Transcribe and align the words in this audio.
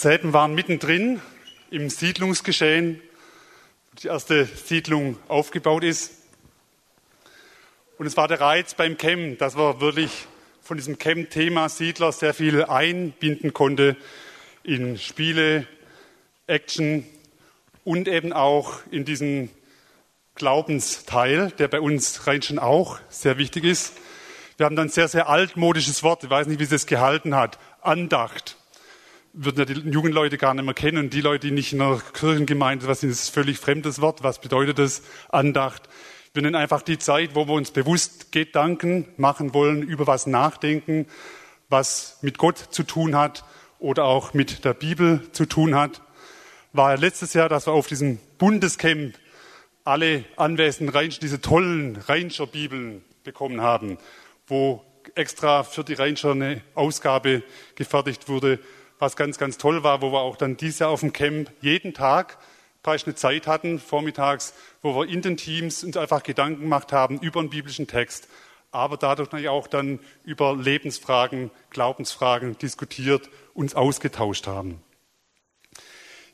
Selben 0.00 0.32
waren 0.32 0.54
mittendrin 0.54 1.20
im 1.72 1.90
Siedlungsgeschehen, 1.90 3.02
wo 3.90 3.96
die 4.00 4.06
erste 4.06 4.44
Siedlung 4.44 5.18
aufgebaut 5.26 5.82
ist. 5.82 6.12
Und 7.98 8.06
es 8.06 8.16
war 8.16 8.28
der 8.28 8.40
Reiz 8.40 8.74
beim 8.74 8.96
Camp, 8.96 9.40
dass 9.40 9.56
wir 9.56 9.80
wirklich 9.80 10.28
von 10.62 10.76
diesem 10.76 10.98
Camp-Thema 10.98 11.68
Siedler 11.68 12.12
sehr 12.12 12.32
viel 12.32 12.62
einbinden 12.62 13.52
konnte 13.52 13.96
in 14.62 14.98
Spiele, 14.98 15.66
Action 16.46 17.04
und 17.82 18.06
eben 18.06 18.32
auch 18.32 18.78
in 18.92 19.04
diesen 19.04 19.50
Glaubensteil, 20.36 21.50
der 21.58 21.66
bei 21.66 21.80
uns 21.80 22.24
rein 22.28 22.42
schon 22.42 22.60
auch 22.60 23.00
sehr 23.08 23.36
wichtig 23.36 23.64
ist. 23.64 23.94
Wir 24.58 24.66
haben 24.66 24.76
dann 24.76 24.86
ein 24.86 24.92
sehr, 24.92 25.08
sehr 25.08 25.28
altmodisches 25.28 26.04
Wort, 26.04 26.22
ich 26.22 26.30
weiß 26.30 26.46
nicht, 26.46 26.60
wie 26.60 26.64
es 26.64 26.70
das 26.70 26.86
gehalten 26.86 27.34
hat, 27.34 27.58
Andacht 27.80 28.57
würden 29.40 29.58
ja 29.58 29.64
die 29.64 29.90
jungen 29.90 30.12
Leute 30.12 30.36
gar 30.36 30.52
nicht 30.52 30.64
mehr 30.64 30.74
kennen 30.74 30.98
und 30.98 31.14
die 31.14 31.20
Leute, 31.20 31.46
die 31.46 31.52
nicht 31.52 31.72
in 31.72 31.78
der 31.78 32.02
Kirchengemeinde, 32.12 32.88
was 32.88 33.04
ist 33.04 33.20
das 33.20 33.28
völlig 33.28 33.58
fremdes 33.58 34.00
Wort? 34.00 34.24
Was 34.24 34.40
bedeutet 34.40 34.80
das? 34.80 35.02
Andacht. 35.28 35.88
Wir 36.34 36.42
nennen 36.42 36.56
einfach 36.56 36.82
die 36.82 36.98
Zeit, 36.98 37.34
wo 37.34 37.46
wir 37.46 37.54
uns 37.54 37.70
bewusst 37.70 38.32
Gedanken 38.32 39.06
machen 39.16 39.54
wollen, 39.54 39.82
über 39.82 40.08
was 40.08 40.26
nachdenken, 40.26 41.06
was 41.68 42.18
mit 42.20 42.36
Gott 42.36 42.58
zu 42.58 42.82
tun 42.82 43.16
hat 43.16 43.44
oder 43.78 44.04
auch 44.04 44.34
mit 44.34 44.64
der 44.64 44.74
Bibel 44.74 45.22
zu 45.30 45.46
tun 45.46 45.76
hat. 45.76 46.02
War 46.72 46.94
ja 46.94 47.00
letztes 47.00 47.32
Jahr, 47.32 47.48
dass 47.48 47.66
wir 47.66 47.72
auf 47.72 47.86
diesem 47.86 48.18
Bundescamp 48.38 49.16
alle 49.84 50.24
anwesenden 50.36 50.94
Ranger 50.94 51.18
diese 51.22 51.40
tollen 51.40 51.96
Ranger-Bibeln 52.08 53.02
bekommen 53.22 53.60
haben, 53.60 53.98
wo 54.48 54.84
extra 55.14 55.62
für 55.62 55.84
die 55.84 55.94
Ranger 55.94 56.32
eine 56.32 56.62
Ausgabe 56.74 57.42
gefertigt 57.76 58.28
wurde, 58.28 58.58
was 58.98 59.16
ganz, 59.16 59.38
ganz 59.38 59.58
toll 59.58 59.82
war, 59.82 60.02
wo 60.02 60.12
wir 60.12 60.20
auch 60.20 60.36
dann 60.36 60.56
dieses 60.56 60.80
Jahr 60.80 60.90
auf 60.90 61.00
dem 61.00 61.12
Camp 61.12 61.50
jeden 61.60 61.94
Tag 61.94 62.38
praktisch 62.82 63.06
eine 63.06 63.14
Zeit 63.16 63.46
hatten, 63.46 63.78
vormittags, 63.78 64.54
wo 64.82 64.94
wir 64.94 65.08
in 65.08 65.22
den 65.22 65.36
Teams 65.36 65.84
uns 65.84 65.96
einfach 65.96 66.22
Gedanken 66.22 66.62
gemacht 66.62 66.92
haben 66.92 67.18
über 67.18 67.40
einen 67.40 67.50
biblischen 67.50 67.86
Text, 67.86 68.28
aber 68.70 68.96
dadurch 68.96 69.30
natürlich 69.30 69.48
auch 69.48 69.66
dann 69.66 69.98
über 70.24 70.56
Lebensfragen, 70.56 71.50
Glaubensfragen 71.70 72.56
diskutiert, 72.58 73.28
uns 73.54 73.74
ausgetauscht 73.74 74.46
haben. 74.46 74.82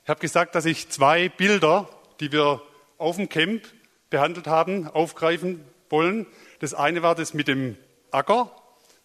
Ich 0.02 0.10
habe 0.10 0.20
gesagt, 0.20 0.54
dass 0.54 0.64
ich 0.66 0.90
zwei 0.90 1.28
Bilder, 1.28 1.88
die 2.20 2.30
wir 2.30 2.60
auf 2.98 3.16
dem 3.16 3.28
Camp 3.28 3.62
behandelt 4.10 4.46
haben, 4.46 4.86
aufgreifen 4.86 5.64
wollen. 5.88 6.26
Das 6.60 6.74
eine 6.74 7.02
war 7.02 7.14
das 7.14 7.34
mit 7.34 7.48
dem 7.48 7.76
Acker, 8.10 8.50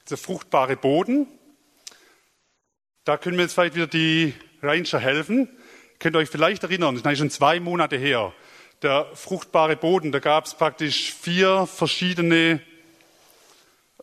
der 0.09 0.17
fruchtbare 0.17 0.75
Boden, 0.75 1.27
da 3.09 3.17
können 3.17 3.38
mir 3.38 3.41
jetzt 3.41 3.55
vielleicht 3.55 3.73
wieder 3.73 3.88
die 3.88 4.35
Ranger 4.61 4.99
helfen. 4.99 5.49
Könnt 5.97 6.15
ihr 6.15 6.19
euch 6.19 6.29
vielleicht 6.29 6.61
erinnern, 6.61 6.93
das 6.93 7.11
ist 7.11 7.17
schon 7.17 7.31
zwei 7.31 7.59
Monate 7.59 7.97
her. 7.97 8.33
Der 8.83 9.07
fruchtbare 9.15 9.75
Boden, 9.75 10.11
da 10.11 10.19
gab 10.19 10.45
es 10.45 10.53
praktisch 10.53 11.11
vier 11.15 11.65
verschiedene 11.65 12.61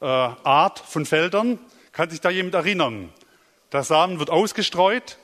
äh, 0.00 0.04
Art 0.04 0.80
von 0.80 1.06
Feldern. 1.06 1.60
Kann 1.92 2.10
sich 2.10 2.20
da 2.20 2.30
jemand 2.30 2.56
erinnern? 2.56 3.12
Der 3.70 3.84
Samen 3.84 4.18
wird 4.18 4.28
ausgestreut. 4.28 5.18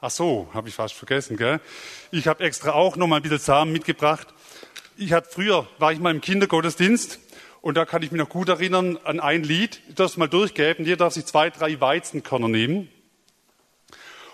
Ach 0.00 0.10
so, 0.10 0.48
habe 0.52 0.68
ich 0.68 0.74
fast 0.74 0.94
vergessen. 0.94 1.36
Gell? 1.36 1.60
Ich 2.10 2.26
habe 2.26 2.42
extra 2.42 2.72
auch 2.72 2.96
noch 2.96 3.06
mal 3.06 3.18
ein 3.18 3.22
bisschen 3.22 3.38
Samen 3.38 3.70
mitgebracht. 3.70 4.26
Ich 4.96 5.12
hatte 5.12 5.28
früher 5.30 5.68
war 5.78 5.92
ich 5.92 6.00
mal 6.00 6.10
im 6.10 6.20
Kindergottesdienst 6.20 7.20
und 7.60 7.76
da 7.76 7.84
kann 7.84 8.02
ich 8.02 8.10
mich 8.10 8.18
noch 8.18 8.28
gut 8.28 8.48
erinnern 8.48 8.98
an 9.04 9.20
ein 9.20 9.44
Lied. 9.44 9.80
Es 9.96 10.16
mal 10.16 10.26
durchgeben. 10.26 10.84
Jeder 10.84 10.96
darf 10.96 11.12
sich 11.12 11.26
zwei, 11.26 11.50
drei 11.50 11.80
Weizenkörner 11.80 12.48
nehmen. 12.48 12.88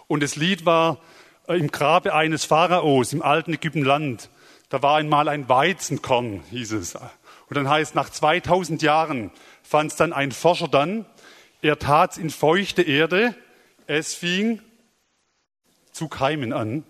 Und 0.08 0.22
das 0.22 0.36
Lied 0.36 0.64
war 0.64 1.00
äh, 1.48 1.58
im 1.58 1.70
Grabe 1.70 2.14
eines 2.14 2.44
Pharaos 2.44 3.12
im 3.12 3.22
alten 3.22 3.54
Ägyptenland. 3.54 4.30
Da 4.68 4.82
war 4.82 4.96
einmal 4.96 5.28
ein 5.28 5.48
Weizenkorn, 5.48 6.42
hieß 6.50 6.72
es. 6.72 6.94
Und 6.94 7.56
dann 7.56 7.68
heißt, 7.68 7.94
nach 7.94 8.11
2000 8.11 8.83
Jahren 8.83 9.30
fand 9.62 9.92
es 9.92 9.96
dann 9.96 10.12
ein 10.12 10.33
Forscher 10.33 10.68
dann, 10.68 11.06
er 11.62 11.78
tat's 11.78 12.18
in 12.18 12.30
feuchte 12.30 12.83
Erde, 12.83 13.34
es 13.86 14.14
fing 14.14 14.61
zu 15.92 16.08
keimen 16.08 16.52
an. 16.52 16.84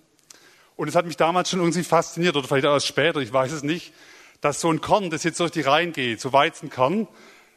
Und 0.76 0.88
es 0.88 0.94
hat 0.94 1.06
mich 1.06 1.16
damals 1.16 1.50
schon 1.50 1.60
irgendwie 1.60 1.84
fasziniert, 1.84 2.36
oder 2.36 2.46
vielleicht 2.46 2.66
auch 2.66 2.74
erst 2.74 2.86
später, 2.86 3.20
ich 3.20 3.32
weiß 3.32 3.52
es 3.52 3.62
nicht, 3.62 3.94
dass 4.40 4.60
so 4.60 4.70
ein 4.70 4.80
Korn, 4.80 5.10
das 5.10 5.24
jetzt 5.24 5.40
durch 5.40 5.50
die 5.50 5.62
Reihen 5.62 5.92
geht, 5.92 6.20
so 6.20 6.32
Weizenkern, 6.32 7.08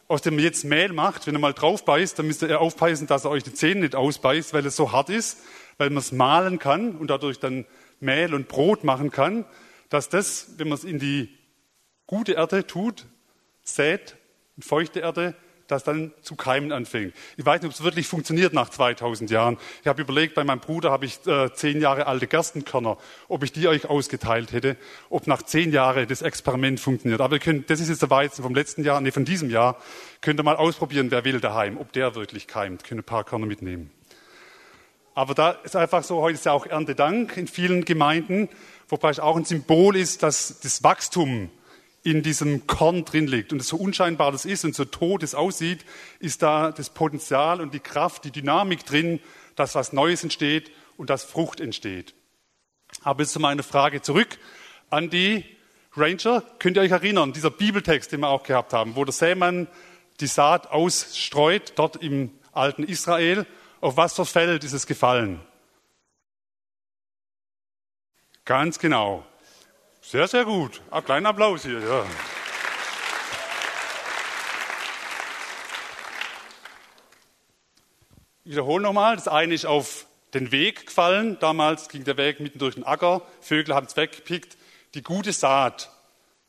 aus 0.09 0.23
dem 0.23 0.35
man 0.35 0.43
jetzt 0.43 0.65
Mehl 0.65 0.91
macht, 0.91 1.27
wenn 1.27 1.35
er 1.35 1.39
mal 1.39 1.53
drauf 1.53 1.85
beißt, 1.85 2.17
dann 2.17 2.25
müsst 2.25 2.41
ihr 2.41 2.59
aufpassen, 2.59 3.05
dass 3.05 3.25
er 3.25 3.31
euch 3.31 3.43
die 3.43 3.53
Zähne 3.53 3.81
nicht 3.81 3.95
ausbeißt, 3.95 4.53
weil 4.53 4.65
es 4.65 4.75
so 4.75 4.91
hart 4.91 5.09
ist, 5.09 5.37
weil 5.77 5.91
man 5.91 5.99
es 5.99 6.11
mahlen 6.11 6.57
kann 6.57 6.95
und 6.95 7.11
dadurch 7.11 7.39
dann 7.39 7.65
Mehl 7.99 8.33
und 8.33 8.47
Brot 8.47 8.83
machen 8.83 9.11
kann, 9.11 9.45
dass 9.89 10.09
das, 10.09 10.57
wenn 10.57 10.67
man 10.67 10.79
es 10.79 10.83
in 10.83 10.97
die 10.97 11.37
gute 12.07 12.33
Erde 12.33 12.65
tut, 12.65 13.05
sät, 13.61 14.17
in 14.57 14.63
feuchte 14.63 14.99
Erde, 14.99 15.35
das 15.69 15.83
dann 15.83 16.11
zu 16.21 16.35
keimen 16.35 16.71
anfängt. 16.71 17.13
Ich 17.37 17.45
weiß 17.45 17.61
nicht, 17.61 17.69
ob 17.69 17.75
es 17.75 17.83
wirklich 17.83 18.07
funktioniert 18.07 18.53
nach 18.53 18.69
2000 18.69 19.29
Jahren. 19.29 19.57
Ich 19.81 19.87
habe 19.87 20.01
überlegt, 20.01 20.33
bei 20.33 20.43
meinem 20.43 20.59
Bruder 20.59 20.91
habe 20.91 21.05
ich 21.05 21.25
äh, 21.27 21.53
zehn 21.53 21.79
Jahre 21.79 22.07
alte 22.07 22.27
Gerstenkörner, 22.27 22.97
ob 23.27 23.43
ich 23.43 23.51
die 23.51 23.67
euch 23.67 23.85
ausgeteilt 23.85 24.51
hätte, 24.51 24.77
ob 25.09 25.27
nach 25.27 25.43
zehn 25.43 25.71
Jahren 25.71 26.07
das 26.07 26.23
Experiment 26.23 26.79
funktioniert. 26.79 27.21
Aber 27.21 27.35
ihr 27.35 27.39
könnt, 27.39 27.69
das 27.69 27.79
ist 27.79 27.89
jetzt 27.89 28.01
der 28.01 28.09
Weizen 28.09 28.43
vom 28.43 28.55
letzten 28.55 28.83
Jahr, 28.83 28.99
nee, 28.99 29.11
von 29.11 29.25
diesem 29.25 29.49
Jahr, 29.49 29.77
könnt 30.21 30.39
ihr 30.39 30.43
mal 30.43 30.55
ausprobieren, 30.55 31.11
wer 31.11 31.23
will 31.23 31.39
daheim, 31.39 31.77
ob 31.77 31.93
der 31.93 32.15
wirklich 32.15 32.47
keimt. 32.47 32.83
Könnt 32.83 33.01
ein 33.01 33.03
paar 33.03 33.23
Körner 33.23 33.45
mitnehmen. 33.45 33.91
Aber 35.13 35.35
da 35.35 35.51
ist 35.51 35.75
einfach 35.75 36.03
so, 36.03 36.21
heute 36.21 36.35
ist 36.35 36.45
ja 36.45 36.53
auch 36.53 36.65
Erntedank 36.65 37.37
in 37.37 37.47
vielen 37.47 37.85
Gemeinden, 37.85 38.49
wobei 38.87 39.09
es 39.09 39.19
auch 39.19 39.35
ein 39.35 39.45
Symbol 39.45 39.95
ist, 39.95 40.23
dass 40.23 40.59
das 40.61 40.83
Wachstum 40.83 41.49
in 42.09 42.23
diesem 42.23 42.67
Korn 42.67 43.05
drin 43.05 43.27
liegt. 43.27 43.53
Und 43.53 43.63
so 43.63 43.77
unscheinbar 43.77 44.31
das 44.31 44.45
ist 44.45 44.65
und 44.65 44.75
so 44.75 44.85
tot 44.85 45.23
es 45.23 45.35
aussieht, 45.35 45.85
ist 46.19 46.41
da 46.41 46.71
das 46.71 46.89
Potenzial 46.89 47.61
und 47.61 47.73
die 47.73 47.79
Kraft, 47.79 48.25
die 48.25 48.31
Dynamik 48.31 48.85
drin, 48.85 49.19
dass 49.55 49.75
was 49.75 49.93
Neues 49.93 50.23
entsteht 50.23 50.71
und 50.97 51.09
dass 51.09 51.23
Frucht 51.23 51.59
entsteht. 51.59 52.13
Aber 53.03 53.21
jetzt 53.21 53.33
zu 53.33 53.39
meiner 53.39 53.63
Frage 53.63 54.01
zurück 54.01 54.37
an 54.89 55.09
die 55.09 55.45
Ranger. 55.95 56.43
Könnt 56.59 56.77
ihr 56.77 56.83
euch 56.83 56.91
erinnern, 56.91 57.33
dieser 57.33 57.51
Bibeltext, 57.51 58.11
den 58.11 58.21
wir 58.21 58.29
auch 58.29 58.43
gehabt 58.43 58.73
haben, 58.73 58.95
wo 58.95 59.05
der 59.05 59.13
Sämann 59.13 59.67
die 60.19 60.27
Saat 60.27 60.71
ausstreut, 60.71 61.73
dort 61.75 61.97
im 61.97 62.31
alten 62.51 62.83
Israel, 62.83 63.45
auf 63.81 63.97
was 63.97 64.13
für 64.15 64.25
Feld 64.25 64.63
ist 64.63 64.73
es 64.73 64.87
gefallen? 64.87 65.39
Ganz 68.45 68.79
genau. 68.79 69.25
Sehr, 70.11 70.27
sehr 70.27 70.43
gut. 70.43 70.81
Ein 70.89 71.05
kleiner 71.05 71.29
Applaus 71.29 71.61
hier. 71.61 71.81
Ja. 71.81 72.03
Ich 78.43 78.53
wiederhole 78.53 78.81
nochmal. 78.81 79.17
Das 79.17 79.27
eine 79.27 79.53
ist 79.53 79.67
auf 79.67 80.07
den 80.33 80.51
Weg 80.51 80.87
gefallen. 80.87 81.37
Damals 81.39 81.89
ging 81.89 82.05
der 82.05 82.17
Weg 82.17 82.39
mitten 82.39 82.57
durch 82.57 82.73
den 82.73 82.85
Acker. 82.85 83.21
Vögel 83.39 83.75
haben 83.75 83.85
es 83.85 83.95
weggepickt. 83.95 84.57
Die 84.95 85.03
gute 85.03 85.31
Saat, 85.31 85.91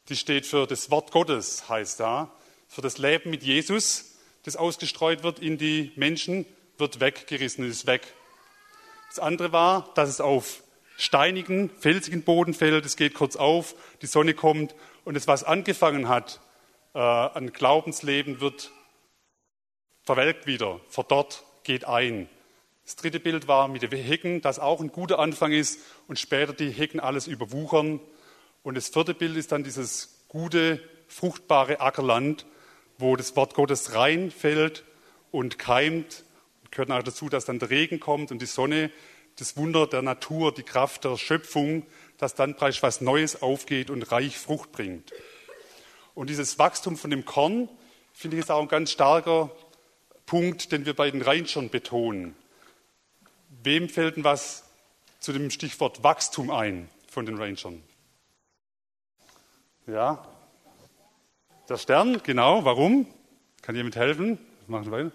die 0.09 0.17
steht 0.17 0.47
für 0.47 0.67
das 0.67 0.91
Wort 0.91 1.11
Gottes, 1.11 1.69
heißt 1.69 2.01
da. 2.01 2.31
Für 2.67 2.81
das 2.81 2.97
Leben 2.97 3.29
mit 3.29 3.43
Jesus, 3.43 4.15
das 4.45 4.57
ausgestreut 4.57 5.23
wird 5.23 5.39
in 5.39 5.59
die 5.59 5.93
Menschen, 5.97 6.47
wird 6.79 7.01
weggerissen, 7.01 7.69
ist 7.69 7.87
weg. 7.87 8.15
Das 9.11 9.19
andere 9.19 9.53
war, 9.53 9.91
dass 9.97 10.09
es 10.09 10.23
auf 10.23 10.63
steinigen, 11.01 11.71
felsigen 11.71 12.23
Boden 12.23 12.55
fällt, 12.55 12.85
es 12.85 12.97
geht 12.97 13.15
kurz 13.15 13.37
auf, 13.37 13.75
die 14.03 14.07
Sonne 14.07 14.35
kommt 14.35 14.75
und 15.05 15.15
das, 15.15 15.27
was 15.27 15.45
angefangen 15.45 16.09
hat 16.09 16.41
äh, 16.95 16.99
an 16.99 17.53
Glaubensleben, 17.53 18.41
wird 18.41 18.71
verwelkt 20.03 20.47
wieder, 20.47 20.81
verdorrt, 20.89 21.45
geht 21.65 21.87
ein. 21.87 22.29
Das 22.85 22.97
dritte 22.97 23.21
Bild 23.21 23.47
war 23.49 23.69
mit 23.69 23.83
den 23.83 23.93
Hecken, 23.93 24.41
das 24.41 24.59
auch 24.59 24.81
ein 24.81 24.91
guter 24.91 25.19
Anfang 25.19 25.53
ist 25.53 25.81
und 26.09 26.19
später 26.19 26.53
die 26.53 26.71
Hecken 26.71 27.01
alles 27.01 27.27
überwuchern. 27.27 28.01
Und 28.63 28.77
das 28.77 28.89
vierte 28.89 29.15
Bild 29.15 29.37
ist 29.37 29.53
dann 29.53 29.63
dieses 29.63 30.25
gute, 30.29 30.81
fruchtbare 31.07 31.81
Ackerland, 31.81 32.47
wo 32.99 33.17
das 33.17 33.37
Wort 33.37 33.55
Gottes 33.55 33.95
reinfällt 33.95 34.85
und 35.31 35.59
keimt. 35.59 36.25
Und 36.63 36.73
gehört 36.73 36.91
auch 36.91 37.03
dazu, 37.03 37.29
dass 37.29 37.45
dann 37.45 37.59
der 37.59 37.71
Regen 37.71 38.01
kommt 38.01 38.33
und 38.33 38.43
die 38.43 38.47
Sonne 38.47 38.91
das 39.41 39.57
Wunder 39.57 39.87
der 39.87 40.03
Natur, 40.03 40.53
die 40.53 40.63
Kraft 40.63 41.05
der 41.05 41.17
Schöpfung, 41.17 41.87
dass 42.19 42.35
dann 42.35 42.57
praktisch 42.57 42.83
was 42.83 43.01
Neues 43.01 43.41
aufgeht 43.41 43.89
und 43.89 44.03
reich 44.13 44.37
Frucht 44.39 44.73
bringt. 44.73 45.13
Und 46.15 46.29
dieses 46.29 46.59
Wachstum 46.59 46.97
von 46.97 47.11
dem 47.11 47.25
Korn, 47.25 47.69
finde 48.13 48.37
ich, 48.37 48.43
ist 48.43 48.51
auch 48.51 48.61
ein 48.61 48.69
ganz 48.69 48.91
starker 48.91 49.51
Punkt, 50.27 50.73
den 50.73 50.85
wir 50.85 50.95
bei 50.95 51.11
den 51.11 51.23
Rheinschern 51.23 51.71
betonen. 51.71 52.37
Wem 53.63 53.89
fällt 53.89 54.17
denn 54.17 54.25
was 54.25 54.65
zu 55.19 55.33
dem 55.33 55.51
Stichwort 55.51 56.03
Wachstum 56.03 56.51
ein 56.51 56.89
von 57.09 57.25
den 57.25 57.39
Rangern? 57.39 57.83
Ja, 59.87 60.27
der 61.69 61.79
Stern, 61.79 62.23
genau. 62.23 62.65
Warum? 62.65 63.07
Kann 63.63 63.75
jemand 63.75 63.97
helfen? 63.97 64.39
Machen 64.67 64.87
wir 64.87 64.93
weiter? 64.93 65.13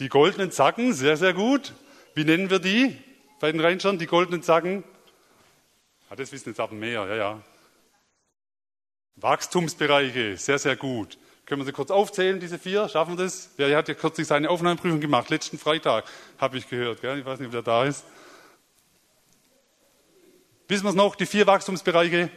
Die 0.00 0.08
goldenen 0.08 0.50
Zacken, 0.50 0.92
sehr, 0.92 1.16
sehr 1.16 1.32
gut. 1.32 1.72
Wie 2.14 2.24
nennen 2.24 2.48
wir 2.48 2.60
die 2.60 2.96
bei 3.40 3.50
den 3.50 3.60
Rangern, 3.60 3.98
die 3.98 4.06
goldenen 4.06 4.42
Zacken? 4.42 4.84
Ah, 6.08 6.16
das 6.16 6.30
wissen 6.30 6.50
jetzt 6.50 6.60
aber 6.60 6.74
mehr, 6.74 7.06
ja, 7.06 7.14
ja. 7.16 7.42
Wachstumsbereiche, 9.16 10.36
sehr, 10.36 10.58
sehr 10.58 10.76
gut. 10.76 11.18
Können 11.46 11.60
wir 11.60 11.66
sie 11.66 11.72
kurz 11.72 11.90
aufzählen, 11.90 12.40
diese 12.40 12.58
vier? 12.58 12.88
Schaffen 12.88 13.18
wir 13.18 13.24
das? 13.24 13.50
Wer 13.56 13.76
hat 13.76 13.88
ja 13.88 13.94
kürzlich 13.94 14.26
seine 14.26 14.48
Aufnahmeprüfung 14.48 15.00
gemacht? 15.00 15.28
Letzten 15.28 15.58
Freitag, 15.58 16.04
habe 16.38 16.56
ich 16.56 16.68
gehört. 16.68 17.00
Gell? 17.00 17.18
Ich 17.18 17.24
weiß 17.24 17.40
nicht, 17.40 17.52
wer 17.52 17.62
da 17.62 17.84
ist. 17.84 18.04
Wissen 20.68 20.84
wir 20.84 20.90
es 20.90 20.96
noch, 20.96 21.16
die 21.16 21.26
vier 21.26 21.46
Wachstumsbereiche? 21.46 22.30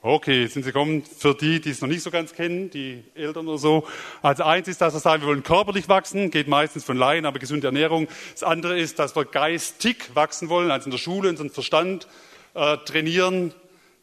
Okay, 0.00 0.46
sind 0.46 0.62
Sie 0.62 0.70
kommen 0.70 1.02
für 1.02 1.34
die, 1.34 1.60
die 1.60 1.70
es 1.70 1.80
noch 1.80 1.88
nicht 1.88 2.04
so 2.04 2.12
ganz 2.12 2.32
kennen, 2.32 2.70
die 2.70 3.02
Eltern 3.16 3.48
oder 3.48 3.58
so. 3.58 3.84
Also 4.22 4.44
eins 4.44 4.68
ist, 4.68 4.80
dass 4.80 4.94
wir 4.94 5.00
sagen, 5.00 5.22
wir 5.22 5.28
wollen 5.28 5.42
körperlich 5.42 5.88
wachsen, 5.88 6.30
geht 6.30 6.46
meistens 6.46 6.84
von 6.84 6.96
Laien, 6.96 7.26
aber 7.26 7.40
gesunde 7.40 7.66
Ernährung. 7.66 8.06
Das 8.32 8.44
andere 8.44 8.78
ist, 8.78 9.00
dass 9.00 9.16
wir 9.16 9.24
geistig 9.24 10.14
wachsen 10.14 10.50
wollen, 10.50 10.70
also 10.70 10.84
in 10.84 10.92
der 10.92 10.98
Schule 10.98 11.28
unseren 11.28 11.50
Verstand 11.50 12.06
äh, 12.54 12.76
trainieren, 12.76 13.52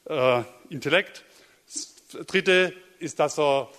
äh, 0.03 0.42
Intellekt. 0.69 1.24
Das 1.65 2.25
dritte 2.27 2.74
ist, 3.00 3.21
dass 3.21 3.38
wir 3.38 3.69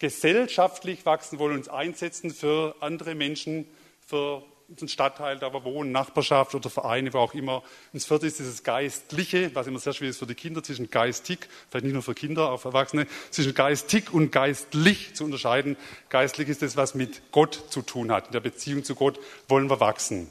gesellschaftlich 0.00 1.06
wachsen 1.06 1.38
wollen, 1.38 1.58
uns 1.58 1.68
einsetzen 1.68 2.32
für 2.32 2.74
andere 2.80 3.14
Menschen, 3.14 3.68
für 4.04 4.42
unseren 4.68 4.88
Stadtteil, 4.88 5.38
da 5.38 5.52
wir 5.52 5.64
wohnen, 5.64 5.92
Nachbarschaft 5.92 6.54
oder 6.54 6.70
Vereine, 6.70 7.12
wo 7.12 7.18
auch 7.18 7.34
immer. 7.34 7.56
Und 7.56 7.64
das 7.94 8.04
vierte 8.04 8.26
ist 8.26 8.38
dieses 8.38 8.62
Geistliche, 8.62 9.50
was 9.54 9.66
immer 9.66 9.78
sehr 9.78 9.92
schwierig 9.92 10.10
ist 10.12 10.18
für 10.18 10.26
die 10.26 10.34
Kinder, 10.34 10.62
zwischen 10.62 10.90
geistig, 10.90 11.48
vielleicht 11.70 11.84
nicht 11.84 11.94
nur 11.94 12.02
für 12.02 12.14
Kinder, 12.14 12.50
auch 12.50 12.60
für 12.60 12.68
Erwachsene, 12.68 13.06
zwischen 13.30 13.54
geistig 13.54 14.12
und 14.12 14.30
geistlich 14.32 15.14
zu 15.14 15.24
unterscheiden. 15.24 15.76
Geistlich 16.08 16.48
ist 16.48 16.62
das, 16.62 16.76
was 16.76 16.94
mit 16.94 17.32
Gott 17.32 17.64
zu 17.70 17.82
tun 17.82 18.10
hat. 18.12 18.26
In 18.26 18.32
der 18.32 18.40
Beziehung 18.40 18.84
zu 18.84 18.94
Gott 18.94 19.18
wollen 19.48 19.68
wir 19.68 19.80
wachsen. 19.80 20.28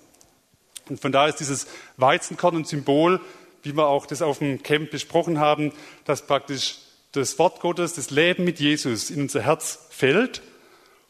Und 0.89 0.99
von 0.99 1.11
daher 1.11 1.29
ist 1.29 1.39
dieses 1.39 1.67
Weizenkorn 1.97 2.57
ein 2.57 2.65
Symbol, 2.65 3.21
wie 3.63 3.75
wir 3.75 3.87
auch 3.87 4.05
das 4.05 4.21
auf 4.21 4.39
dem 4.39 4.63
Camp 4.63 4.89
besprochen 4.89 5.39
haben, 5.39 5.71
dass 6.05 6.25
praktisch 6.25 6.79
das 7.11 7.37
Wort 7.39 7.59
Gottes, 7.59 7.93
das 7.93 8.09
Leben 8.09 8.43
mit 8.43 8.59
Jesus 8.59 9.09
in 9.09 9.21
unser 9.21 9.41
Herz 9.41 9.87
fällt. 9.89 10.41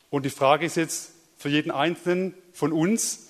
Und 0.09 0.25
die 0.25 0.29
Frage 0.29 0.65
ist 0.65 0.75
jetzt 0.75 1.13
für 1.37 1.49
jeden 1.49 1.71
Einzelnen, 1.71 2.33
von 2.61 2.73
uns 2.73 3.29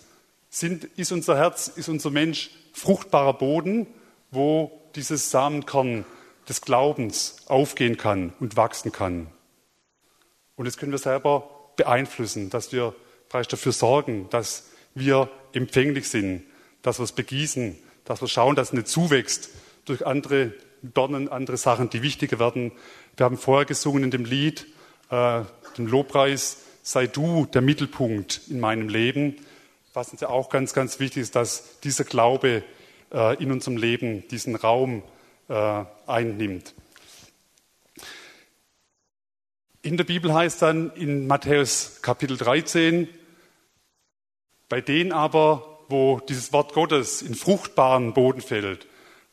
sind, 0.50 0.84
ist 0.98 1.14
unser 1.14 1.38
Herz, 1.38 1.70
ist 1.70 1.88
unser 1.88 2.10
Mensch 2.10 2.50
fruchtbarer 2.74 3.32
Boden, 3.32 3.88
wo 4.30 4.78
dieses 4.94 5.32
Samenkorn 5.32 6.04
des 6.50 6.60
Glaubens 6.60 7.38
aufgehen 7.46 7.96
kann 7.96 8.34
und 8.42 8.58
wachsen 8.58 8.92
kann. 8.92 9.28
Und 10.58 10.66
das 10.66 10.76
können 10.76 10.92
wir 10.92 11.00
selber 11.00 11.50
beeinflussen, 11.78 12.50
dass 12.50 12.74
wir 12.74 12.94
dafür 13.30 13.72
sorgen, 13.72 14.28
dass 14.32 14.70
wir 14.96 15.30
empfänglich 15.54 16.10
sind, 16.10 16.44
dass 16.82 17.00
wir 17.00 17.06
es 17.06 17.14
begießen, 17.14 17.78
dass 18.04 18.20
wir 18.20 18.28
schauen, 18.28 18.58
dass 18.58 18.68
es 18.68 18.74
nicht 18.74 18.90
zuwächst 18.90 19.52
durch 19.86 20.06
andere 20.06 20.54
Dornen, 20.82 21.30
andere 21.30 21.56
Sachen, 21.56 21.90
die 21.90 22.02
wichtiger 22.02 22.38
werden. 22.38 22.74
Wir 23.16 23.24
haben 23.24 23.38
vorher 23.38 23.66
gesungen 23.66 24.04
in 24.04 24.12
dem 24.12 24.26
Lied, 24.26 24.68
äh, 25.10 25.44
dem 25.78 25.88
Lobpreis, 25.88 26.58
sei 26.82 27.08
du 27.08 27.46
der 27.46 27.62
Mittelpunkt 27.62 28.42
in 28.50 28.60
meinem 28.60 28.90
Leben. 28.90 29.36
Was 29.94 30.10
uns 30.12 30.22
ja 30.22 30.30
auch 30.30 30.50
ganz, 30.50 30.74
ganz 30.74 31.00
wichtig 31.00 31.24
ist, 31.24 31.36
dass 31.36 31.80
dieser 31.82 32.04
Glaube 32.04 32.64
äh, 33.14 33.42
in 33.42 33.52
unserem 33.52 33.78
Leben 33.78 34.28
diesen 34.30 34.56
Raum 34.56 35.04
äh, 35.50 35.84
einnimmt. 36.08 36.74
In 39.84 39.98
der 39.98 40.04
Bibel 40.04 40.34
heißt 40.34 40.62
dann 40.62 40.92
in 40.92 41.28
Matthäus 41.28 42.02
Kapitel 42.02 42.38
13, 42.38 43.08
bei 44.70 44.80
denen 44.80 45.12
aber, 45.12 45.80
wo 45.90 46.20
dieses 46.20 46.54
Wort 46.54 46.74
Gottes 46.74 47.22
in 47.22 47.36
fruchtbaren 47.36 48.14
Boden 48.14 48.42
fällt, 48.42 48.88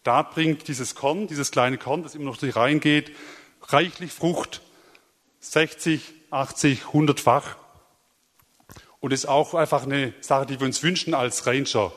da 0.05 0.23
bringt 0.23 0.67
dieses 0.69 0.95
Korn, 0.95 1.27
dieses 1.27 1.51
kleine 1.51 1.77
Korn, 1.77 2.03
das 2.03 2.15
immer 2.15 2.25
noch 2.25 2.39
durch 2.39 2.57
reingeht, 2.57 3.13
reichlich 3.63 4.11
Frucht, 4.11 4.63
60, 5.41 6.01
80, 6.31 6.83
100-fach. 6.93 7.57
Und 9.01 9.13
ist 9.13 9.27
auch 9.27 9.55
einfach 9.55 9.85
eine 9.85 10.13
Sache, 10.21 10.47
die 10.47 10.59
wir 10.59 10.67
uns 10.67 10.83
wünschen 10.83 11.15
als 11.15 11.47
Ranger. 11.47 11.93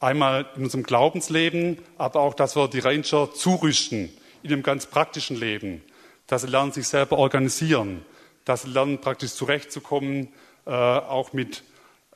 Einmal 0.00 0.46
in 0.56 0.64
unserem 0.64 0.84
Glaubensleben, 0.84 1.78
aber 1.96 2.20
auch, 2.20 2.34
dass 2.34 2.54
wir 2.54 2.68
die 2.68 2.78
Ranger 2.78 3.32
zurüsten 3.34 4.10
in 4.42 4.52
einem 4.52 4.62
ganz 4.62 4.86
praktischen 4.86 5.36
Leben. 5.36 5.82
Dass 6.28 6.42
sie 6.42 6.48
lernen, 6.48 6.72
sich 6.72 6.86
selber 6.86 7.18
organisieren. 7.18 8.04
Dass 8.44 8.62
sie 8.62 8.70
lernen, 8.70 9.00
praktisch 9.00 9.32
zurechtzukommen, 9.32 10.28
äh, 10.66 10.70
auch 10.70 11.32
mit 11.32 11.64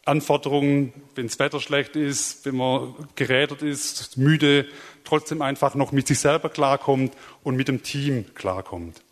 Anforderungen, 0.05 0.93
wenn 1.15 1.27
das 1.27 1.39
Wetter 1.39 1.61
schlecht 1.61 1.95
ist, 1.95 2.45
wenn 2.45 2.57
man 2.57 2.95
gerädert 3.15 3.63
ist, 3.63 4.17
müde, 4.17 4.67
trotzdem 5.05 5.43
einfach 5.43 5.75
noch 5.75 5.93
mit 5.93 6.09
sich 6.09 6.19
selber 6.19 6.49
klarkommt 6.49 7.15
und 7.45 7.57
mit 7.57 7.69
dem 7.69 7.83
Team 7.83 8.35
klarkommt. 8.35 9.03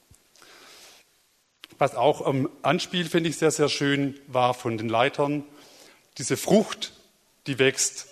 Was 1.80 1.94
auch 1.94 2.26
am 2.26 2.50
Anspiel, 2.60 3.06
finde 3.06 3.30
ich, 3.30 3.38
sehr, 3.38 3.50
sehr 3.50 3.70
schön 3.70 4.20
war 4.26 4.52
von 4.52 4.76
den 4.76 4.90
Leitern, 4.90 5.44
diese 6.18 6.36
Frucht, 6.36 6.92
die 7.46 7.58
wächst, 7.58 8.08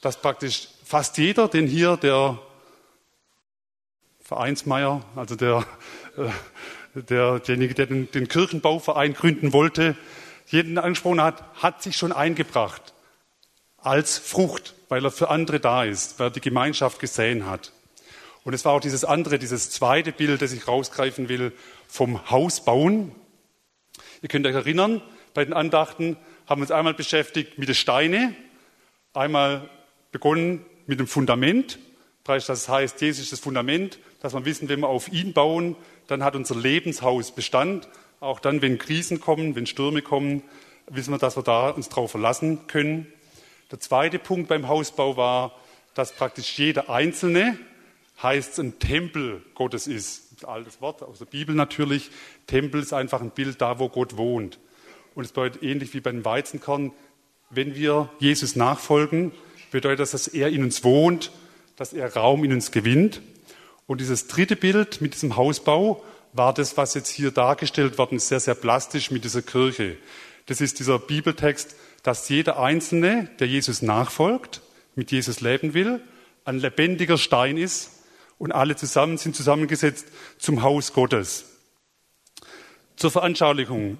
dass 0.00 0.22
praktisch 0.22 0.68
fast 0.82 1.18
jeder, 1.18 1.46
den 1.46 1.66
hier 1.66 1.98
der 1.98 2.38
Vereinsmeier, 4.22 5.04
also 5.14 5.36
der, 5.36 5.66
äh, 6.16 7.02
der, 7.02 7.38
derjenige, 7.40 7.74
der 7.74 7.84
den, 7.84 8.10
den 8.12 8.28
Kirchenbauverein 8.28 9.12
gründen 9.12 9.52
wollte, 9.52 9.94
jeden 10.46 10.78
angesprochen 10.78 11.20
hat, 11.20 11.44
hat 11.62 11.82
sich 11.82 11.98
schon 11.98 12.12
eingebracht 12.12 12.94
als 13.76 14.16
Frucht, 14.16 14.72
weil 14.88 15.04
er 15.04 15.10
für 15.10 15.28
andere 15.28 15.60
da 15.60 15.84
ist, 15.84 16.18
weil 16.18 16.28
er 16.28 16.30
die 16.30 16.40
Gemeinschaft 16.40 16.98
gesehen 16.98 17.44
hat. 17.44 17.72
Und 18.44 18.54
es 18.54 18.64
war 18.64 18.72
auch 18.72 18.80
dieses 18.80 19.04
andere, 19.04 19.38
dieses 19.38 19.70
zweite 19.70 20.12
Bild, 20.12 20.42
das 20.42 20.52
ich 20.52 20.66
rausgreifen 20.66 21.28
will, 21.28 21.52
vom 21.86 22.30
Haus 22.30 22.64
bauen. 22.64 23.12
Ihr 24.20 24.28
könnt 24.28 24.46
euch 24.46 24.54
erinnern, 24.54 25.00
bei 25.34 25.44
den 25.44 25.54
Andachten 25.54 26.16
haben 26.46 26.60
wir 26.60 26.64
uns 26.64 26.70
einmal 26.70 26.94
beschäftigt 26.94 27.58
mit 27.58 27.68
den 27.68 27.74
Steinen, 27.74 28.36
einmal 29.14 29.68
begonnen 30.10 30.64
mit 30.86 30.98
dem 30.98 31.06
Fundament. 31.06 31.78
Das 32.24 32.68
heißt, 32.68 33.00
Jesus 33.00 33.24
ist 33.24 33.32
das 33.32 33.40
Fundament, 33.40 33.98
dass 34.20 34.34
wir 34.34 34.44
wissen, 34.44 34.68
wenn 34.68 34.80
wir 34.80 34.88
auf 34.88 35.10
ihn 35.12 35.32
bauen, 35.32 35.76
dann 36.06 36.24
hat 36.24 36.36
unser 36.36 36.56
Lebenshaus 36.56 37.32
Bestand. 37.32 37.88
Auch 38.20 38.40
dann, 38.40 38.62
wenn 38.62 38.78
Krisen 38.78 39.20
kommen, 39.20 39.56
wenn 39.56 39.66
Stürme 39.66 40.02
kommen, 40.02 40.42
wissen 40.88 41.12
wir, 41.12 41.18
dass 41.18 41.36
wir 41.36 41.42
da 41.42 41.70
uns 41.70 41.88
darauf 41.88 42.10
verlassen 42.10 42.66
können. 42.66 43.12
Der 43.70 43.80
zweite 43.80 44.18
Punkt 44.18 44.48
beim 44.48 44.68
Hausbau 44.68 45.16
war, 45.16 45.58
dass 45.94 46.12
praktisch 46.12 46.58
jeder 46.58 46.90
Einzelne 46.90 47.58
heißt 48.22 48.58
ein 48.60 48.78
Tempel 48.78 49.42
Gottes 49.54 49.86
ist. 49.86 50.42
Ein 50.42 50.48
altes 50.48 50.80
Wort 50.80 51.02
aus 51.02 51.18
der 51.18 51.26
Bibel 51.26 51.54
natürlich. 51.54 52.10
Tempel 52.46 52.80
ist 52.80 52.92
einfach 52.92 53.20
ein 53.20 53.30
Bild 53.30 53.60
da, 53.60 53.78
wo 53.78 53.88
Gott 53.88 54.16
wohnt. 54.16 54.58
Und 55.14 55.24
es 55.24 55.32
bedeutet 55.32 55.62
ähnlich 55.62 55.92
wie 55.94 56.00
beim 56.00 56.24
Weizenkorn, 56.24 56.92
wenn 57.50 57.74
wir 57.74 58.08
Jesus 58.18 58.56
nachfolgen, 58.56 59.32
bedeutet 59.70 60.00
das, 60.00 60.12
dass 60.12 60.28
er 60.28 60.48
in 60.48 60.64
uns 60.64 60.84
wohnt, 60.84 61.32
dass 61.76 61.92
er 61.92 62.14
Raum 62.14 62.44
in 62.44 62.52
uns 62.52 62.70
gewinnt. 62.70 63.20
Und 63.86 64.00
dieses 64.00 64.26
dritte 64.26 64.56
Bild 64.56 65.00
mit 65.00 65.14
diesem 65.14 65.36
Hausbau 65.36 66.02
war 66.32 66.54
das, 66.54 66.76
was 66.76 66.94
jetzt 66.94 67.10
hier 67.10 67.30
dargestellt 67.30 67.98
worden 67.98 68.16
ist, 68.16 68.28
sehr, 68.28 68.40
sehr 68.40 68.54
plastisch 68.54 69.10
mit 69.10 69.24
dieser 69.24 69.42
Kirche. 69.42 69.96
Das 70.46 70.60
ist 70.60 70.78
dieser 70.78 70.98
Bibeltext, 70.98 71.76
dass 72.02 72.28
jeder 72.28 72.58
Einzelne, 72.58 73.28
der 73.38 73.48
Jesus 73.48 73.82
nachfolgt, 73.82 74.62
mit 74.94 75.10
Jesus 75.10 75.40
leben 75.40 75.74
will, 75.74 76.00
ein 76.44 76.58
lebendiger 76.58 77.18
Stein 77.18 77.56
ist, 77.56 77.91
und 78.42 78.50
alle 78.50 78.74
zusammen 78.74 79.18
sind 79.18 79.36
zusammengesetzt 79.36 80.08
zum 80.36 80.64
Haus 80.64 80.92
Gottes. 80.92 81.44
Zur 82.96 83.12
Veranschaulichung 83.12 83.98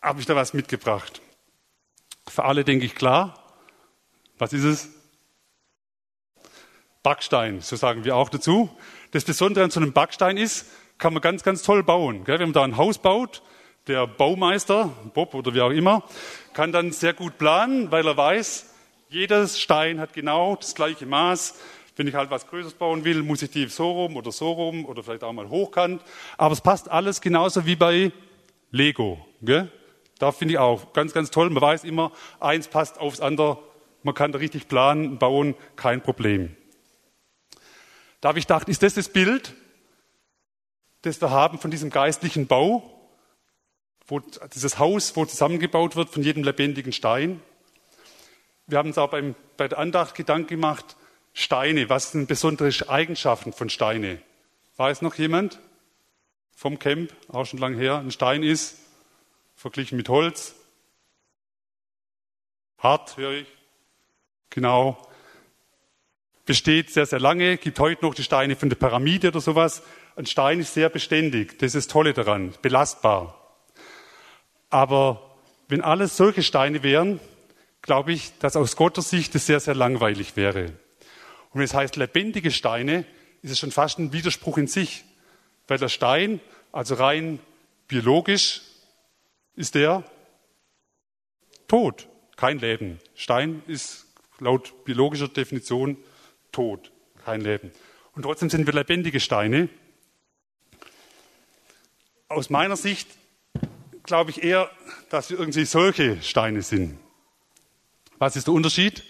habe 0.00 0.20
ich 0.20 0.26
da 0.26 0.36
was 0.36 0.54
mitgebracht. 0.54 1.20
Für 2.28 2.44
alle 2.44 2.62
denke 2.62 2.86
ich 2.86 2.94
klar. 2.94 3.42
Was 4.38 4.52
ist 4.52 4.62
es? 4.62 4.88
Backstein, 7.02 7.60
so 7.60 7.74
sagen 7.74 8.04
wir 8.04 8.14
auch 8.14 8.28
dazu. 8.28 8.70
Das 9.10 9.24
Besondere 9.24 9.64
an 9.64 9.72
so 9.72 9.80
einem 9.80 9.92
Backstein 9.92 10.36
ist, 10.36 10.66
kann 10.98 11.12
man 11.12 11.20
ganz, 11.20 11.42
ganz 11.42 11.64
toll 11.64 11.82
bauen. 11.82 12.24
Wenn 12.26 12.40
man 12.40 12.52
da 12.52 12.62
ein 12.62 12.76
Haus 12.76 12.98
baut, 12.98 13.42
der 13.88 14.06
Baumeister, 14.06 14.92
Bob 15.12 15.34
oder 15.34 15.54
wie 15.54 15.60
auch 15.60 15.70
immer, 15.70 16.04
kann 16.52 16.70
dann 16.70 16.92
sehr 16.92 17.14
gut 17.14 17.36
planen, 17.36 17.90
weil 17.90 18.06
er 18.06 18.16
weiß, 18.16 18.64
jedes 19.08 19.60
Stein 19.60 19.98
hat 19.98 20.12
genau 20.12 20.54
das 20.54 20.76
gleiche 20.76 21.04
Maß, 21.04 21.58
wenn 21.96 22.06
ich 22.06 22.14
halt 22.14 22.30
was 22.30 22.46
Größeres 22.46 22.74
bauen 22.74 23.04
will, 23.04 23.22
muss 23.22 23.42
ich 23.42 23.50
die 23.50 23.66
so 23.68 23.90
rum 23.90 24.16
oder 24.16 24.32
so 24.32 24.52
rum 24.52 24.84
oder 24.86 25.02
vielleicht 25.02 25.24
auch 25.24 25.32
mal 25.32 25.48
hochkant. 25.48 26.02
Aber 26.38 26.52
es 26.52 26.60
passt 26.60 26.90
alles 26.90 27.20
genauso 27.20 27.66
wie 27.66 27.76
bei 27.76 28.12
Lego. 28.70 29.24
Gell? 29.40 29.70
Da 30.18 30.32
finde 30.32 30.54
ich 30.54 30.58
auch 30.58 30.92
ganz, 30.92 31.12
ganz 31.12 31.30
toll. 31.30 31.50
Man 31.50 31.62
weiß 31.62 31.84
immer, 31.84 32.12
eins 32.40 32.68
passt 32.68 32.98
aufs 32.98 33.20
andere. 33.20 33.58
Man 34.02 34.14
kann 34.14 34.32
da 34.32 34.38
richtig 34.38 34.68
planen, 34.68 35.18
bauen, 35.18 35.54
kein 35.76 36.02
Problem. 36.02 36.56
Da 38.20 38.28
habe 38.30 38.38
ich 38.38 38.46
gedacht, 38.46 38.68
ist 38.68 38.82
das 38.82 38.94
das 38.94 39.08
Bild, 39.08 39.54
das 41.02 41.20
wir 41.20 41.30
haben 41.30 41.58
von 41.58 41.70
diesem 41.70 41.90
geistlichen 41.90 42.46
Bau? 42.46 42.92
wo, 44.06 44.20
dieses 44.20 44.78
Haus, 44.78 45.16
wo 45.16 45.24
zusammengebaut 45.24 45.96
wird 45.96 46.10
von 46.10 46.22
jedem 46.22 46.44
lebendigen 46.44 46.92
Stein. 46.92 47.40
Wir 48.66 48.78
haben 48.78 48.88
uns 48.88 48.98
auch 48.98 49.10
beim, 49.10 49.34
bei 49.56 49.68
der 49.68 49.78
Andacht 49.78 50.14
Gedanken 50.14 50.48
gemacht, 50.48 50.96
Steine, 51.32 51.88
was 51.88 52.12
sind 52.12 52.28
besondere 52.28 52.70
Eigenschaften 52.88 53.52
von 53.52 53.70
Steine? 53.70 54.20
Weiß 54.76 55.02
noch 55.02 55.14
jemand? 55.14 55.60
Vom 56.54 56.78
Camp, 56.78 57.12
auch 57.28 57.46
schon 57.46 57.58
lange 57.58 57.76
her, 57.76 57.98
ein 57.98 58.10
Stein 58.10 58.42
ist, 58.42 58.78
verglichen 59.56 59.96
mit 59.96 60.08
Holz, 60.08 60.54
hart, 62.78 63.16
höre 63.16 63.32
ich, 63.32 63.46
genau, 64.50 65.08
besteht 66.44 66.90
sehr, 66.90 67.06
sehr 67.06 67.20
lange, 67.20 67.56
gibt 67.56 67.78
heute 67.78 68.04
noch 68.04 68.14
die 68.14 68.22
Steine 68.22 68.56
von 68.56 68.68
der 68.68 68.76
Pyramide 68.76 69.28
oder 69.28 69.40
sowas. 69.40 69.82
Ein 70.16 70.26
Stein 70.26 70.60
ist 70.60 70.74
sehr 70.74 70.88
beständig, 70.88 71.58
das 71.58 71.74
ist 71.74 71.86
das 71.86 71.92
Tolle 71.92 72.12
daran, 72.12 72.54
belastbar. 72.60 73.38
Aber 74.68 75.36
wenn 75.68 75.80
alles 75.80 76.16
solche 76.16 76.42
Steine 76.42 76.82
wären, 76.82 77.20
glaube 77.80 78.12
ich, 78.12 78.36
dass 78.38 78.56
aus 78.56 78.76
Gottes 78.76 79.10
Sicht 79.10 79.34
es 79.34 79.46
sehr, 79.46 79.60
sehr 79.60 79.74
langweilig 79.74 80.36
wäre. 80.36 80.72
Und 81.52 81.58
wenn 81.58 81.64
es 81.64 81.74
heißt 81.74 81.96
lebendige 81.96 82.50
Steine, 82.50 83.04
ist 83.42 83.50
es 83.50 83.58
schon 83.58 83.72
fast 83.72 83.98
ein 83.98 84.12
Widerspruch 84.12 84.58
in 84.58 84.66
sich. 84.66 85.04
Weil 85.68 85.78
der 85.78 85.88
Stein, 85.88 86.40
also 86.70 86.94
rein 86.94 87.38
biologisch, 87.88 88.62
ist 89.54 89.74
der 89.74 90.04
tot, 91.68 92.08
kein 92.36 92.58
Leben. 92.58 92.98
Stein 93.14 93.62
ist 93.66 94.06
laut 94.38 94.84
biologischer 94.84 95.28
Definition 95.28 95.96
tot, 96.52 96.90
kein 97.24 97.40
Leben. 97.40 97.70
Und 98.14 98.22
trotzdem 98.22 98.50
sind 98.50 98.66
wir 98.66 98.74
lebendige 98.74 99.20
Steine. 99.20 99.68
Aus 102.28 102.50
meiner 102.50 102.76
Sicht 102.76 103.08
glaube 104.04 104.30
ich 104.30 104.42
eher, 104.42 104.70
dass 105.10 105.30
wir 105.30 105.38
irgendwie 105.38 105.64
solche 105.64 106.20
Steine 106.22 106.62
sind. 106.62 106.98
Was 108.18 108.36
ist 108.36 108.46
der 108.46 108.54
Unterschied? 108.54 109.02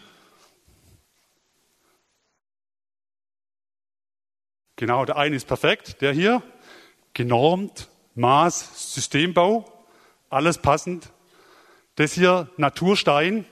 Genau, 4.82 5.04
der 5.04 5.16
eine 5.16 5.36
ist 5.36 5.46
perfekt, 5.46 6.00
der 6.00 6.12
hier, 6.12 6.42
genormt, 7.14 7.88
Maß, 8.16 8.94
Systembau, 8.94 9.64
alles 10.28 10.58
passend. 10.58 11.12
Das 11.94 12.14
hier, 12.14 12.50
Naturstein, 12.56 13.44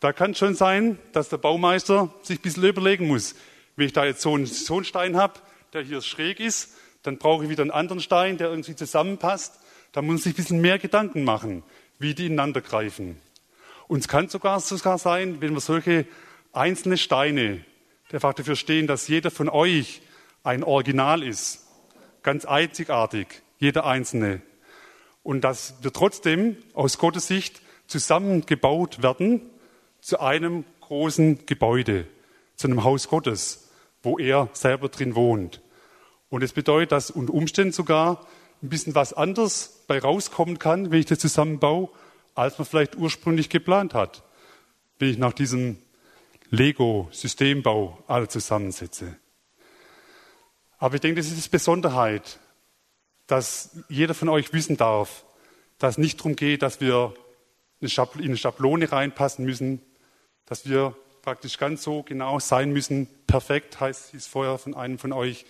da 0.00 0.12
kann 0.12 0.34
schon 0.34 0.54
sein, 0.54 0.98
dass 1.12 1.30
der 1.30 1.38
Baumeister 1.38 2.12
sich 2.20 2.40
ein 2.40 2.42
bisschen 2.42 2.64
überlegen 2.64 3.06
muss. 3.06 3.36
Wenn 3.74 3.86
ich 3.86 3.94
da 3.94 4.04
jetzt 4.04 4.20
so 4.20 4.34
einen, 4.34 4.44
so 4.44 4.74
einen 4.74 4.84
Stein 4.84 5.16
habe, 5.16 5.40
der 5.72 5.80
hier 5.80 6.02
schräg 6.02 6.40
ist, 6.40 6.74
dann 7.04 7.16
brauche 7.16 7.44
ich 7.44 7.48
wieder 7.48 7.62
einen 7.62 7.70
anderen 7.70 8.02
Stein, 8.02 8.36
der 8.36 8.50
irgendwie 8.50 8.76
zusammenpasst. 8.76 9.60
Da 9.92 10.02
muss 10.02 10.08
man 10.08 10.18
sich 10.18 10.34
ein 10.34 10.36
bisschen 10.36 10.60
mehr 10.60 10.78
Gedanken 10.78 11.24
machen, 11.24 11.62
wie 11.98 12.14
die 12.14 12.26
ineinander 12.26 12.60
greifen. 12.60 13.18
Und 13.88 14.00
es 14.00 14.08
kann 14.08 14.28
sogar, 14.28 14.60
sogar 14.60 14.98
sein, 14.98 15.40
wenn 15.40 15.54
wir 15.54 15.60
solche 15.60 16.04
einzelne 16.52 16.98
Steine, 16.98 17.64
die 18.10 18.14
einfach 18.16 18.34
dafür 18.34 18.56
stehen, 18.56 18.86
dass 18.86 19.08
jeder 19.08 19.30
von 19.30 19.48
euch 19.48 20.02
ein 20.42 20.64
Original 20.64 21.22
ist, 21.22 21.66
ganz 22.22 22.44
einzigartig, 22.44 23.42
jeder 23.58 23.84
einzelne. 23.86 24.42
Und 25.22 25.42
dass 25.42 25.74
wir 25.82 25.92
trotzdem 25.92 26.56
aus 26.74 26.98
Gottes 26.98 27.26
Sicht 27.26 27.60
zusammengebaut 27.86 29.02
werden 29.02 29.42
zu 30.00 30.20
einem 30.20 30.64
großen 30.80 31.44
Gebäude, 31.46 32.06
zu 32.56 32.68
einem 32.68 32.84
Haus 32.84 33.08
Gottes, 33.08 33.68
wo 34.02 34.18
er 34.18 34.48
selber 34.52 34.88
drin 34.88 35.14
wohnt. 35.14 35.60
Und 36.30 36.42
es 36.42 36.50
das 36.50 36.54
bedeutet, 36.54 36.92
dass 36.92 37.10
unter 37.10 37.34
Umständen 37.34 37.72
sogar 37.72 38.26
ein 38.62 38.68
bisschen 38.68 38.94
was 38.94 39.12
anderes 39.12 39.84
bei 39.86 39.98
rauskommen 39.98 40.58
kann, 40.58 40.90
wenn 40.90 41.00
ich 41.00 41.06
das 41.06 41.18
zusammenbaue, 41.18 41.90
als 42.34 42.58
man 42.58 42.66
vielleicht 42.66 42.96
ursprünglich 42.96 43.48
geplant 43.48 43.94
hat, 43.94 44.22
wenn 44.98 45.10
ich 45.10 45.18
nach 45.18 45.32
diesem 45.32 45.78
Lego-Systembau 46.50 48.02
alle 48.06 48.28
zusammensetze. 48.28 49.16
Aber 50.80 50.94
ich 50.94 51.02
denke, 51.02 51.20
das 51.20 51.30
ist 51.30 51.44
die 51.44 51.50
Besonderheit, 51.50 52.40
dass 53.26 53.76
jeder 53.90 54.14
von 54.14 54.30
euch 54.30 54.52
wissen 54.54 54.78
darf, 54.78 55.24
dass 55.78 55.92
es 55.94 55.98
nicht 55.98 56.18
darum 56.18 56.36
geht, 56.36 56.62
dass 56.62 56.80
wir 56.80 57.14
in 57.80 57.90
eine 58.18 58.36
Schablone 58.36 58.90
reinpassen 58.90 59.44
müssen, 59.44 59.82
dass 60.46 60.68
wir 60.68 60.96
praktisch 61.22 61.58
ganz 61.58 61.82
so 61.82 62.02
genau 62.02 62.40
sein 62.40 62.72
müssen, 62.72 63.08
perfekt 63.26 63.78
heißt 63.78 64.14
es 64.14 64.26
vorher 64.26 64.56
von 64.56 64.74
einem 64.74 64.98
von 64.98 65.12
euch, 65.12 65.44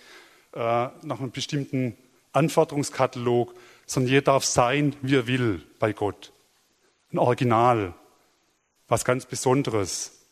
äh, 0.53 0.59
nach 0.59 1.19
einem 1.19 1.31
bestimmten 1.31 1.97
Anforderungskatalog, 2.33 3.55
sondern 3.85 4.09
jeder 4.09 4.23
darf 4.23 4.43
sein, 4.43 4.97
wie 5.01 5.15
er 5.15 5.27
will 5.27 5.63
bei 5.79 5.93
Gott. 5.93 6.33
Ein 7.11 7.19
Original, 7.19 7.93
was 8.89 9.05
ganz 9.05 9.25
Besonderes. 9.25 10.27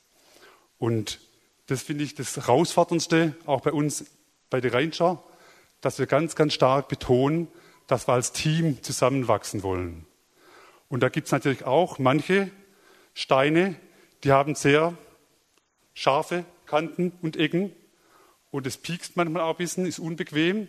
Und 0.78 1.22
das 1.68 1.84
finde 1.84 2.04
ich 2.04 2.16
das 2.16 2.36
Herausforderndste, 2.36 3.36
auch 3.46 3.62
bei 3.62 3.72
uns 3.72 4.06
bei 4.50 4.62
der 4.62 4.74
Ranger, 4.74 5.24
dass 5.82 6.00
wir 6.00 6.06
ganz, 6.06 6.36
ganz 6.36 6.54
stark 6.54 6.88
betonen, 6.88 7.48
dass 7.88 8.08
wir 8.08 8.14
als 8.14 8.32
Team 8.32 8.82
zusammenwachsen 8.84 9.64
wollen. 9.64 10.06
Und 10.90 11.02
da 11.02 11.10
gibt 11.10 11.28
es 11.28 11.32
natürlich 11.32 11.66
auch 11.66 12.00
manche 12.00 12.50
Steine, 13.14 13.76
die 14.24 14.32
haben 14.32 14.56
sehr 14.56 14.94
scharfe 15.94 16.46
Kanten 16.66 17.12
und 17.22 17.38
Ecken 17.38 17.72
und 18.52 18.66
es 18.68 18.78
piekst 18.78 19.16
manchmal 19.16 19.44
auch 19.44 19.52
ein 19.52 19.58
bisschen, 19.58 19.86
ist 19.86 20.00
unbequem. 20.00 20.68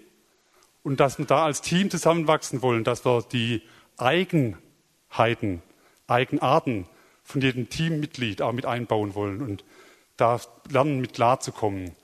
Und 0.82 0.98
dass 0.98 1.18
wir 1.18 1.26
da 1.26 1.44
als 1.44 1.60
Team 1.60 1.90
zusammenwachsen 1.90 2.62
wollen, 2.62 2.84
dass 2.84 3.04
wir 3.04 3.22
die 3.22 3.62
Eigenheiten, 3.98 5.62
Eigenarten 6.06 6.86
von 7.22 7.40
jedem 7.40 7.68
Teammitglied 7.68 8.42
auch 8.42 8.52
mit 8.52 8.66
einbauen 8.66 9.14
wollen 9.14 9.42
und 9.42 9.64
da 10.16 10.40
lernen, 10.68 11.00
mit 11.00 11.14
klarzukommen. 11.14 11.94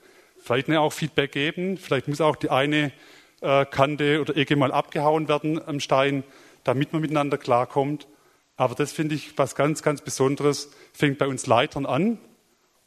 Vielleicht 0.47 0.71
auch 0.71 0.93
Feedback 0.93 1.33
geben. 1.33 1.77
Vielleicht 1.77 2.07
muss 2.07 2.21
auch 2.21 2.37
die 2.37 2.49
eine 2.49 2.93
äh, 3.41 3.65
Kante 3.65 4.21
oder 4.21 4.37
Ecke 4.37 4.55
mal 4.55 4.71
abgehauen 4.71 5.27
werden 5.27 5.61
am 5.67 5.81
Stein, 5.81 6.23
damit 6.63 6.93
man 6.93 7.01
miteinander 7.01 7.37
klarkommt. 7.37 8.07
Aber 8.55 8.73
das 8.73 8.93
finde 8.93 9.15
ich 9.15 9.37
was 9.37 9.55
ganz, 9.55 9.83
ganz 9.83 10.01
Besonderes. 10.01 10.71
Fängt 10.93 11.17
bei 11.17 11.27
uns 11.27 11.47
Leitern 11.47 11.85
an 11.85 12.17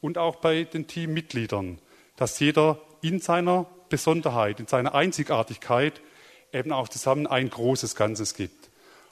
und 0.00 0.16
auch 0.16 0.36
bei 0.36 0.64
den 0.64 0.86
Teammitgliedern, 0.86 1.78
dass 2.16 2.40
jeder 2.40 2.80
in 3.02 3.20
seiner 3.20 3.66
Besonderheit, 3.90 4.58
in 4.58 4.66
seiner 4.66 4.94
Einzigartigkeit 4.94 6.00
eben 6.54 6.72
auch 6.72 6.88
zusammen 6.88 7.26
ein 7.26 7.50
großes 7.50 7.94
Ganzes 7.94 8.34
gibt. 8.34 8.70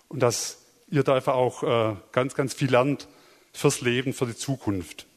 Und 0.09 0.21
dass 0.21 0.65
ihr 0.91 1.03
da 1.03 1.17
einfach 1.17 1.35
auch 1.35 1.63
äh, 1.63 1.97
ganz, 2.13 2.35
ganz 2.35 2.55
viel 2.55 2.71
lernt 2.71 3.09
fürs 3.53 3.83
Leben, 3.83 4.15
für 4.15 4.25
die 4.25 4.37
Zukunft. 4.37 5.08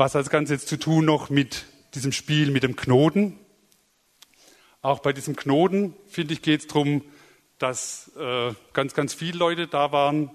Was 0.00 0.14
hat 0.14 0.22
das 0.22 0.30
Ganze 0.30 0.54
jetzt 0.54 0.68
zu 0.68 0.78
tun 0.78 1.04
noch 1.04 1.28
mit 1.28 1.66
diesem 1.92 2.10
Spiel, 2.12 2.50
mit 2.50 2.62
dem 2.62 2.74
Knoten? 2.74 3.38
Auch 4.80 5.00
bei 5.00 5.12
diesem 5.12 5.36
Knoten, 5.36 5.94
finde 6.08 6.32
ich, 6.32 6.40
geht 6.40 6.60
es 6.60 6.66
darum, 6.68 7.04
dass 7.58 8.10
äh, 8.16 8.54
ganz, 8.72 8.94
ganz 8.94 9.12
viele 9.12 9.36
Leute 9.36 9.66
da 9.66 9.92
waren, 9.92 10.30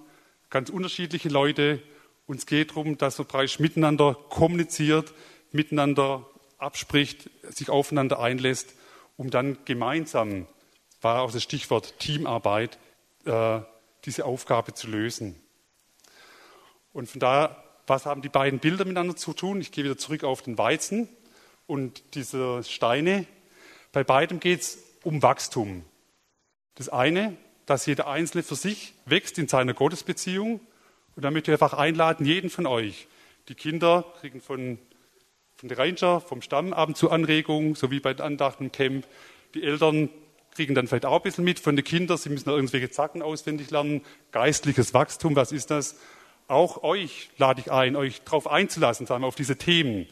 ganz 0.52 0.70
unterschiedliche 0.70 1.30
Leute. 1.30 1.82
Uns 2.28 2.46
geht 2.46 2.70
darum, 2.70 3.00
dass 3.00 3.18
man 3.18 3.26
praktisch 3.26 3.58
miteinander 3.58 4.14
kommuniziert, 4.30 5.16
miteinander 5.52 6.30
abspricht, 6.60 7.32
sich 7.50 7.72
aufeinander 7.72 8.20
einlässt, 8.20 8.76
um 9.18 9.32
dann 9.32 9.58
gemeinsam, 9.66 10.46
war 11.02 11.22
auch 11.22 11.32
das 11.32 11.42
Stichwort 11.42 11.98
Teamarbeit, 11.98 12.78
äh, 13.26 13.62
diese 14.06 14.26
Aufgabe 14.26 14.76
zu 14.76 14.86
lösen. 14.86 15.42
Und 16.94 17.10
von 17.10 17.20
daher 17.20 17.65
was 17.88 18.06
haben 18.06 18.22
die 18.22 18.30
beiden 18.30 18.60
Bilder 18.60 18.86
miteinander 18.86 19.16
zu 19.16 19.34
tun? 19.34 19.62
Ich 19.62 19.72
gehe 19.72 19.84
wieder 19.84 19.98
zurück 19.98 20.24
auf 20.24 20.42
den 20.42 20.58
Weizen 20.58 21.08
und 21.68 22.16
diese 22.16 22.64
Steine. 22.64 23.26
Bei 23.92 24.04
beidem 24.04 24.40
geht 24.40 24.62
es 24.62 24.78
um 25.04 25.22
Wachstum. 25.22 25.84
Das 26.76 26.90
eine, 26.90 27.38
dass 27.66 27.86
jeder 27.86 28.08
Einzelne 28.08 28.44
für 28.44 28.56
sich 28.56 28.94
wächst 29.06 29.38
in 29.38 29.48
seiner 29.48 29.74
Gottesbeziehung. 29.74 30.60
Und 31.16 31.24
da 31.24 31.32
möchte 31.32 31.52
ich 31.52 31.62
einfach 31.62 31.78
einladen, 31.78 32.26
jeden 32.26 32.50
von 32.50 32.66
euch. 32.66 33.08
Die 33.48 33.56
Kinder 33.56 34.06
kriegen 34.20 34.42
von, 34.42 34.80
von 35.56 35.70
der 35.70 35.78
Ranger, 35.78 36.20
vom 36.22 36.42
Stamm 36.42 36.74
ab 36.74 36.90
und 36.90 36.98
zu 36.98 37.12
Anregungen, 37.12 37.76
so 37.76 37.92
wie 37.92 38.00
bei 38.00 38.14
den 38.14 38.22
Andachten 38.22 38.66
im 38.66 38.72
Camp. 38.72 39.08
Die 39.54 39.64
Eltern 39.64 40.10
kriegen 40.52 40.74
dann 40.74 40.88
vielleicht 40.88 41.06
auch 41.06 41.18
ein 41.18 41.24
bisschen 41.24 41.44
mit 41.44 41.60
von 41.60 41.76
den 41.76 41.86
Kindern. 41.86 42.18
Sie 42.18 42.30
müssen 42.30 42.50
irgendwelche 42.50 42.90
Zacken 42.90 43.22
auswendig 43.22 43.72
lernen. 43.72 44.02
Geistliches 44.32 44.94
Wachstum, 44.94 45.36
was 45.36 45.52
ist 45.52 45.72
das? 45.72 45.96
Auch 46.48 46.84
euch 46.84 47.30
lade 47.38 47.62
ich 47.62 47.72
ein, 47.72 47.96
euch 47.96 48.22
darauf 48.22 48.48
einzulassen, 48.48 49.08
sagen 49.08 49.24
wir, 49.24 49.28
auf 49.28 49.36
diese 49.36 49.58
Themen, 49.58 50.08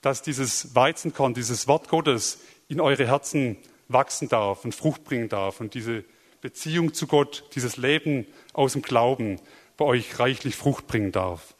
dass 0.00 0.22
dieses 0.22 0.74
Weizenkorn, 0.74 1.34
dieses 1.34 1.66
Wort 1.66 1.88
Gottes 1.88 2.40
in 2.68 2.80
eure 2.80 3.06
Herzen 3.06 3.56
wachsen 3.88 4.28
darf 4.28 4.64
und 4.64 4.74
Frucht 4.74 5.04
bringen 5.04 5.28
darf 5.28 5.60
und 5.60 5.74
diese 5.74 6.04
Beziehung 6.40 6.94
zu 6.94 7.06
Gott, 7.06 7.44
dieses 7.54 7.76
Leben 7.76 8.26
aus 8.52 8.74
dem 8.74 8.82
Glauben 8.82 9.40
bei 9.76 9.84
euch 9.84 10.18
reichlich 10.18 10.56
Frucht 10.56 10.86
bringen 10.86 11.10
darf. 11.10 11.54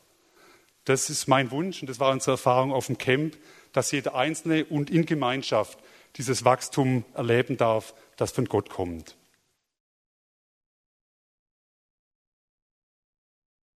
Das 0.84 1.10
ist 1.10 1.26
mein 1.26 1.50
Wunsch 1.50 1.80
und 1.80 1.88
das 1.88 2.00
war 2.00 2.12
unsere 2.12 2.32
Erfahrung 2.32 2.72
auf 2.72 2.86
dem 2.86 2.98
Camp, 2.98 3.36
dass 3.72 3.90
jeder 3.90 4.14
Einzelne 4.14 4.64
und 4.66 4.90
in 4.90 5.06
Gemeinschaft 5.06 5.78
dieses 6.16 6.44
Wachstum 6.44 7.04
erleben 7.14 7.56
darf, 7.56 7.94
das 8.16 8.30
von 8.30 8.44
Gott 8.44 8.70
kommt. 8.70 9.16